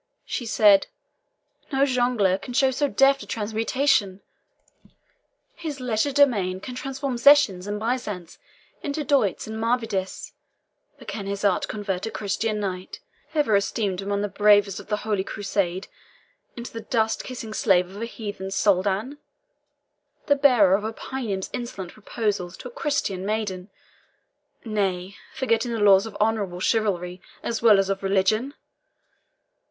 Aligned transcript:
she 0.25 0.47
said; 0.47 0.87
"no 1.71 1.85
jongleur 1.85 2.35
can 2.39 2.55
show 2.55 2.71
so 2.71 2.87
deft 2.87 3.21
a 3.21 3.27
transmutation! 3.27 4.21
His 5.53 5.79
legerdemain 5.79 6.59
can 6.59 6.73
transform 6.73 7.17
zechins 7.19 7.67
and 7.67 7.79
byzants 7.79 8.39
into 8.81 9.03
doits 9.05 9.45
and 9.45 9.59
maravedis; 9.61 10.33
but 10.97 11.07
can 11.07 11.27
his 11.27 11.45
art 11.45 11.67
convert 11.67 12.07
a 12.07 12.09
Christian 12.09 12.59
knight, 12.59 12.99
ever 13.35 13.55
esteemed 13.55 14.01
among 14.01 14.23
the 14.23 14.27
bravest 14.27 14.79
of 14.79 14.87
the 14.87 14.97
Holy 15.05 15.23
Crusade, 15.23 15.87
into 16.55 16.73
the 16.73 16.81
dust 16.81 17.23
kissing 17.23 17.53
slave 17.53 17.87
of 17.95 18.01
a 18.01 18.05
heathen 18.07 18.49
Soldan 18.49 19.19
the 20.25 20.35
bearer 20.35 20.73
of 20.73 20.83
a 20.83 20.93
paynim's 20.93 21.51
insolent 21.53 21.91
proposals 21.93 22.57
to 22.57 22.67
a 22.67 22.71
Christian 22.71 23.23
maiden 23.23 23.69
nay, 24.65 25.15
forgetting 25.35 25.71
the 25.71 25.77
laws 25.79 26.07
of 26.07 26.17
honourable 26.19 26.59
chivalry, 26.59 27.21
as 27.43 27.61
well 27.61 27.77
as 27.77 27.87
of 27.87 28.01
religion? 28.01 28.55